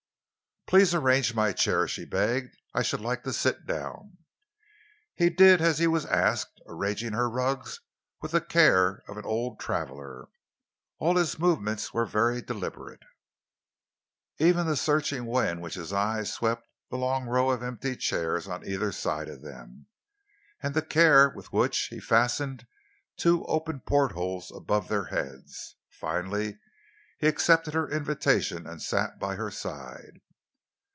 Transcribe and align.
"Please 0.67 0.95
arrange 0.95 1.35
my 1.35 1.51
chair," 1.51 1.85
she 1.85 2.05
begged. 2.05 2.55
"I 2.73 2.81
should 2.81 3.01
like 3.01 3.23
to 3.25 3.33
sit 3.33 3.65
down." 3.67 4.19
He 5.13 5.29
did 5.29 5.59
as 5.61 5.79
he 5.79 5.87
was 5.87 6.05
asked, 6.05 6.61
arranging 6.65 7.11
her 7.11 7.29
rugs 7.29 7.81
with 8.21 8.31
the 8.31 8.39
care 8.39 9.03
of 9.09 9.17
an 9.17 9.25
old 9.25 9.59
traveler. 9.59 10.29
All 10.97 11.17
his 11.17 11.37
movements 11.37 11.93
were 11.93 12.05
very 12.05 12.41
deliberate, 12.41 13.03
even 14.37 14.65
the 14.65 14.77
searching 14.77 15.25
way 15.25 15.49
in 15.51 15.59
which 15.59 15.73
his 15.73 15.91
eyes 15.91 16.31
swept 16.31 16.65
the 16.89 16.95
long 16.95 17.25
row 17.25 17.49
of 17.51 17.61
empty 17.61 17.97
chairs 17.97 18.47
on 18.47 18.65
either 18.65 18.93
side 18.93 19.27
of 19.27 19.41
them, 19.41 19.87
and 20.63 20.73
the 20.73 20.81
care 20.81 21.27
with 21.35 21.51
which 21.51 21.87
he 21.89 21.99
fastened 21.99 22.65
two 23.17 23.43
open 23.47 23.81
portholes 23.81 24.49
above 24.55 24.87
their 24.87 25.07
heads. 25.07 25.75
Finally 25.89 26.59
he 27.17 27.27
accepted 27.27 27.73
her 27.73 27.89
invitation 27.91 28.65
and 28.65 28.81
sat 28.81 29.19
by 29.19 29.35
her 29.35 29.51
side. 29.51 30.21